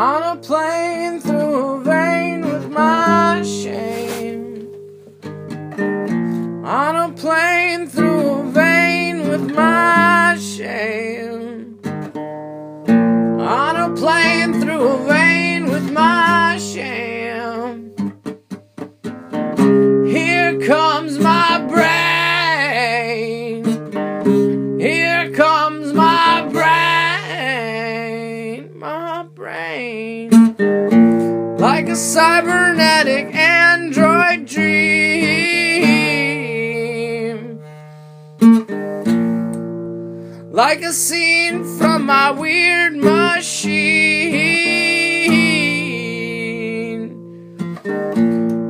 On 0.00 0.22
a 0.22 0.36
plane 0.40 1.20
through 1.20 1.74
a 1.74 1.80
vein 1.82 2.40
with 2.40 2.70
my 2.70 3.42
shame. 3.42 4.72
On 6.64 6.96
a 6.96 7.12
plane 7.12 7.86
through 7.86 8.28
a 8.40 8.44
vein 8.44 9.28
with 9.28 9.54
my 9.54 10.38
shame. 10.40 11.78
On 13.40 13.76
a 13.76 13.94
plane 13.94 14.58
through 14.62 14.86
a 14.88 14.98
vein 15.06 15.70
with 15.70 15.92
my 15.92 16.56
shame. 16.56 17.92
Here 20.06 20.58
comes 20.60 21.18
my 21.18 21.29
Like 31.80 31.88
a 31.88 31.96
cybernetic 31.96 33.34
android 33.34 34.44
dream. 34.44 34.78
Like 40.52 40.82
a 40.82 40.92
scene 40.92 41.64
from 41.78 42.04
my 42.04 42.32
weird 42.32 42.96
machine. 42.96 44.10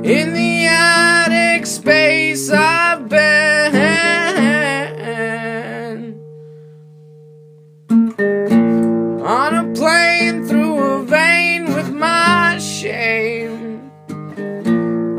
In 0.04 0.32
the 0.32 0.66
attic 0.70 1.66
space 1.66 1.99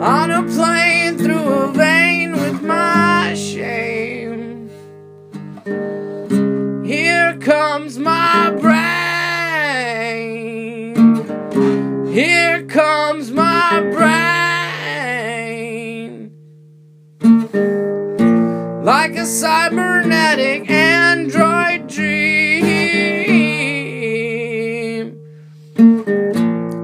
On 0.02 0.32
a 0.32 0.42
plane 0.42 1.16
through 1.16 1.48
a 1.48 1.72
vein 1.74 2.32
with 2.32 2.64
my 2.64 3.36
shame. 3.36 4.68
Here 6.84 7.38
comes 7.38 8.00
my 8.00 8.50
brain. 8.60 8.82
Here 12.08 12.66
comes 12.66 13.30
my 13.30 13.80
brain. 13.94 14.12
Like 18.84 19.16
a 19.16 19.26
cybernetic 19.28 20.68
android 20.68 21.86
dream. 21.88 22.42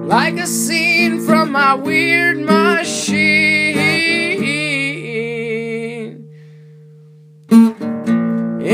Like 0.07 0.37
a 0.37 0.45
my 1.57 1.73
weird 1.73 2.37
machine. 2.37 3.79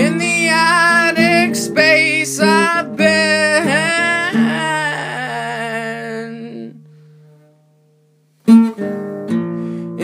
In 0.01 0.17
the 0.17 0.49
attic 0.49 1.55
space 1.55 2.41
I've 2.41 2.97
been. 2.97 3.13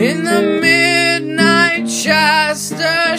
In 0.06 0.24
the 0.24 0.40
midnight 0.62 1.86
Shasta 1.86 3.18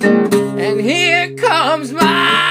And 0.00 0.80
here 0.80 1.34
comes 1.34 1.92
my 1.92 2.45